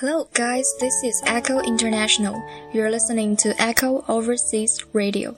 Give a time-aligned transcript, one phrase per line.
[0.00, 0.64] Hello, guys.
[0.78, 2.40] This is Echo International.
[2.72, 5.34] You're listening to Echo Overseas Radio.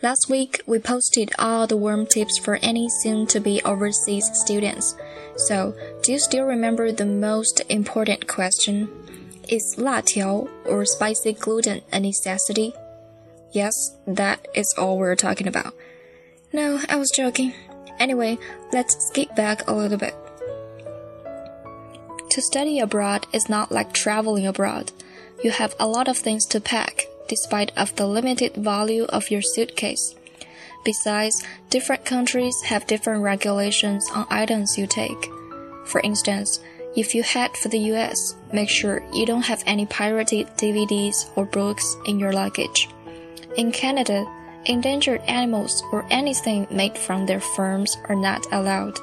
[0.00, 4.96] Last week, we posted all the warm tips for any soon to be overseas students.
[5.36, 8.88] So, do you still remember the most important question?
[9.50, 12.72] Is 辣条 or spicy gluten a necessity?
[13.52, 15.74] Yes, that is all we're talking about.
[16.54, 17.52] No, I was joking.
[17.98, 18.38] Anyway,
[18.72, 20.14] let's skip back a little bit.
[22.30, 24.92] To study abroad is not like traveling abroad.
[25.42, 29.42] You have a lot of things to pack, despite of the limited value of your
[29.42, 30.14] suitcase.
[30.84, 35.28] Besides, different countries have different regulations on items you take.
[35.86, 36.60] For instance,
[36.96, 41.44] if you head for the US, make sure you don't have any pirated DVDs or
[41.44, 42.88] books in your luggage.
[43.56, 44.24] In Canada,
[44.66, 49.00] endangered animals or anything made from their farms are not allowed.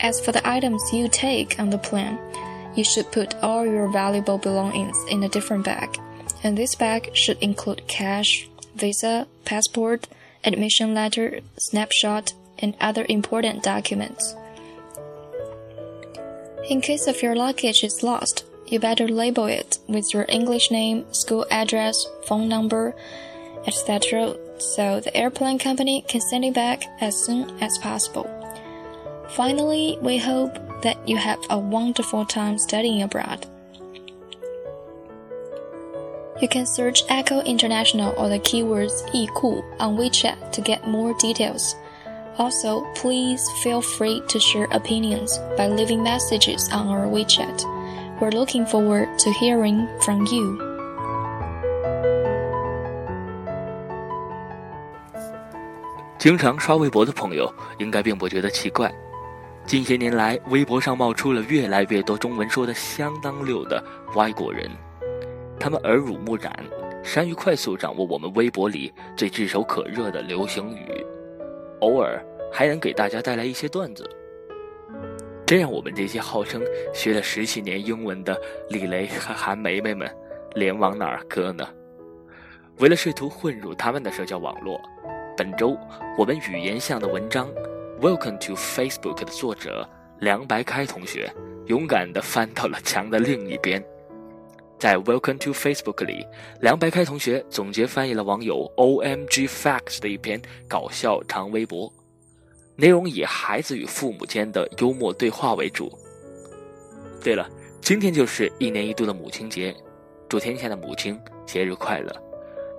[0.00, 2.18] As for the items you take on the plane,
[2.76, 5.98] you should put all your valuable belongings in a different bag,
[6.44, 10.06] and this bag should include cash, visa, passport,
[10.44, 14.36] admission letter, snapshot, and other important documents.
[16.68, 21.12] In case of your luggage is lost, you better label it with your English name,
[21.12, 22.94] school address, phone number,
[23.66, 28.37] etc., so the airplane company can send it back as soon as possible.
[29.29, 33.45] Finally, we hope that you have a wonderful time studying abroad.
[36.41, 41.75] You can search Echo International or the keywords 易库 on WeChat to get more details.
[42.37, 47.63] Also, please feel free to share opinions by leaving messages on our WeChat.
[48.19, 50.57] We're looking forward to hearing from you.
[56.17, 58.93] 经常刷微博的朋友应该并不觉得奇怪。
[59.68, 64.66] 近些年来，微博上冒出了越来越多中文说的相当溜的外国人，
[65.60, 66.50] 他们耳濡目染，
[67.04, 71.04] 善于快速掌握我们微博里最炙手可热的流行语，
[71.80, 72.18] 偶尔
[72.50, 74.08] 还能给大家带来一些段子。
[75.44, 76.62] 这让我们这些号称
[76.94, 78.34] 学了十几年英文的
[78.70, 80.10] 李雷和韩梅梅们，
[80.54, 81.68] 脸往哪儿搁呢？
[82.78, 84.80] 为了试图混入他们的社交网络，
[85.36, 85.76] 本周
[86.16, 87.46] 我们语言向的文章。
[88.00, 89.84] Welcome to Facebook 的作者
[90.20, 91.28] 梁白开同学
[91.66, 93.84] 勇敢地翻到了墙的另一边，
[94.78, 96.24] 在 Welcome to Facebook 里，
[96.60, 101.92] 梁白开同学总结翻译了网友 OMG Facts 的一篇搞笑长微博，
[102.76, 105.90] 内容以孩子与父母间的幽默对话为主。
[107.20, 109.74] 对了，今天就是一年一度的母亲节，
[110.28, 112.12] 祝天下的母亲节日快乐！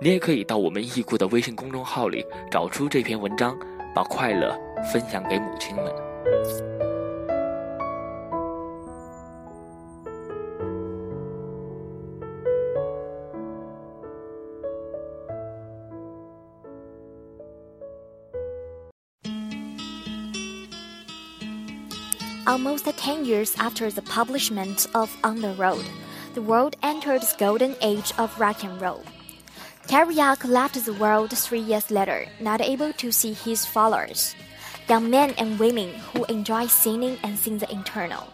[0.00, 3.54] 你也可以到我们易库的微信公众号里找出这篇文章，
[3.94, 4.58] 把快乐。
[4.91, 5.93] 分享给母亲们。
[22.47, 25.83] Almost 10 years after the publishment of On the Road,
[26.35, 29.03] the world entered the golden age of rock and roll.
[29.87, 34.35] Teriyak left the world three years later, not able to see his followers
[34.88, 38.26] young men and women who enjoy singing and sing the internal.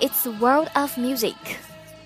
[0.00, 1.36] It's the world of music.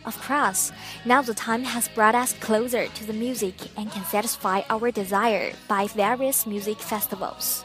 [0.04, 0.72] Of course,
[1.04, 5.52] now the time has brought us closer to the music and can satisfy our desire
[5.68, 7.62] by various music festivals.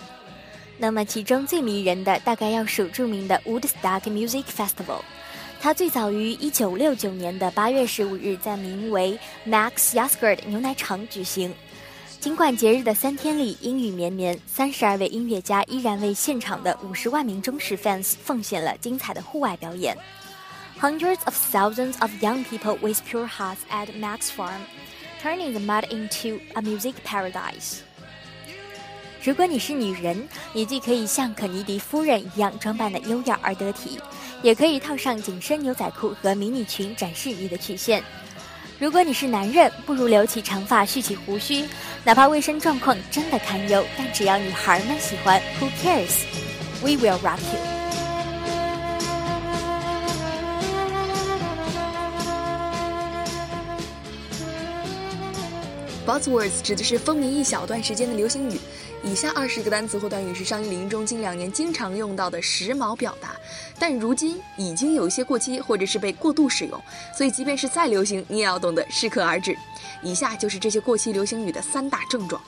[0.77, 5.01] 那么其中最迷人的大概要数著名的 Woodstock Music Festival。
[5.59, 11.53] 它最早于1969年的8月15日在名为 Max Yasgur 牛奶厂举行。
[12.27, 19.97] 尽管节日的三天里阴雨绵绵，三十二位音乐家依然为现场的五十万名忠实 fans 奉献了精彩的户外表演。
[20.77, 24.59] Hundreds of thousands of young people with pure hearts at Max Farm,
[25.23, 27.77] turning the mud into a music paradise.
[29.23, 33.97] 如果你是女人，你既可以像肯尼迪夫人一样装扮的优雅而得体，
[34.43, 38.03] 也可以套上紧身牛仔裤和迷你裙展示你的曲线。
[38.79, 41.65] 如果你是男人，不如留起长发，蓄起胡须，
[42.03, 47.59] 哪怕卫生状况真的堪忧，但只要女孩们喜欢，Who cares？We will rock you。
[56.05, 58.59] Buzzwords 指的是风靡一小段时间的流行语。
[59.09, 63.37] 以下二十个单词或短语是商业领域中近两年经常用到的时髦表达，
[63.79, 66.83] 但如今已经有一些过期或者是被过度使用，
[67.17, 69.55] 所以即便是再流行，你也要懂得适可而止。
[70.03, 72.41] 以下就是这些过期流行语的三大症状。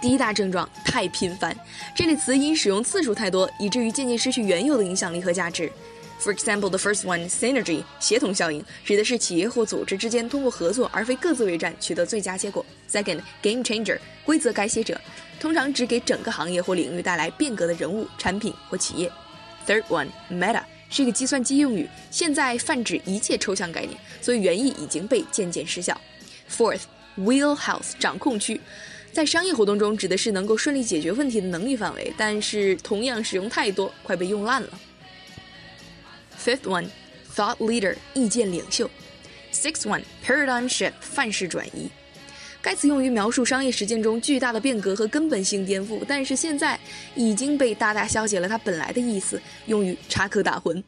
[0.00, 1.54] 第一大症状太频繁，
[1.94, 5.70] 这类词因使用次数太多，以至于渐渐失去原有的影响力和价值。
[6.22, 12.64] For example, the first one, synergy, 协同效应，指的是企业或组织之间通过合作而非各自为战取得最佳结果。
[12.88, 15.00] Second, game changer, 规则改写者，
[15.40, 19.10] 通常指给整个行业或领域带来变革的人物、产品或企业。
[19.66, 26.00] Third one, meta, 是一个计算机用语，现在泛指一切抽象概念，所以原意已经被渐渐失效。
[26.48, 26.82] Fourth,
[27.18, 28.60] wheelhouse, 掌控区，
[29.12, 34.68] 在商业活动中指的是能够顺利解决问题的能力范围，但是同样使用太多，快被用烂了。
[36.41, 36.87] Fifth one,
[37.33, 38.89] thought leader, 意见领袖。
[39.51, 41.89] Sixth one, paradigm shift, 范式转移。
[42.61, 46.79] 该词用于描述商业实践中巨大的变革和根本性颠覆，但是现在
[47.15, 50.83] 已经被大大消解了它本来的意思，用于插科打诨。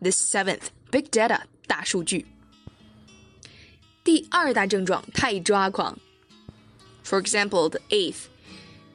[0.00, 2.26] The seventh, big data, 大数据。
[4.04, 5.98] 第二大症状，太抓狂。
[7.04, 8.26] For example, the eighth,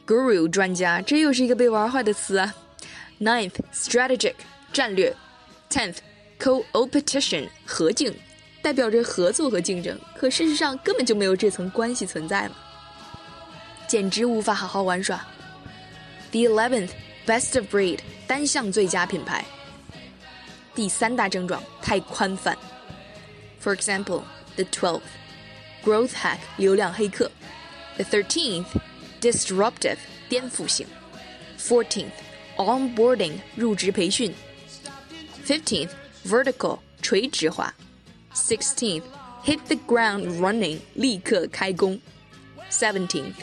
[0.06, 2.56] guru 专家，这又是一个被玩坏的词啊。
[3.20, 4.36] Ninth, strategic
[4.72, 5.14] 战略。
[5.72, 5.98] Tenth,
[6.40, 8.14] co-opetition 合竞，
[8.62, 12.56] 代表着合作和竞争，可事实上根本就没有这层关系存在嘛，
[13.88, 15.26] 简直无法好好玩耍。
[16.32, 16.90] The eleventh,
[17.26, 19.46] best of breed 单项最佳品牌。
[20.76, 22.58] 第三大症状太宽泛。
[23.62, 24.24] For example,
[24.56, 25.02] the twelfth,
[25.84, 27.32] growth hack 流量黑客。
[27.96, 28.68] The thirteenth,
[29.20, 29.98] disruptive
[30.30, 30.86] 颠覆性。
[31.60, 32.12] Fourteenth,
[32.58, 34.34] onboarding 入职培训。
[35.52, 35.92] Fifteenth,
[36.26, 37.74] vertical 垂直化。
[38.34, 39.04] Sixteenth,
[39.44, 42.00] hit the ground running 立刻开工。
[42.70, 43.34] Seventeenth,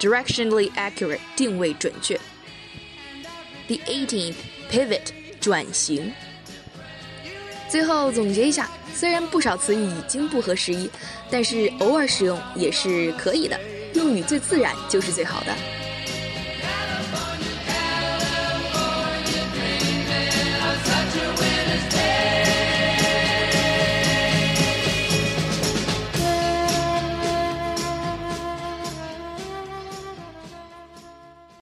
[0.00, 2.18] directionally accurate 定位准确。
[3.68, 4.34] The eighteenth,
[4.70, 5.06] pivot
[5.40, 6.12] 转型。
[7.68, 10.90] 最后总结一下，虽然不少词语已经不合时宜，
[11.30, 13.58] 但是偶尔使用也是可以的。
[13.94, 15.56] 用语最自然就是最好的。